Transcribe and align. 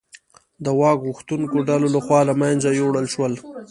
د 0.63 0.65
واک 0.79 0.97
غوښتونکو 1.07 1.57
ډلو 1.69 1.87
لخوا 1.95 2.19
له 2.29 2.33
منځه 2.41 2.69
یووړل 2.71 3.07
شول. 3.13 3.33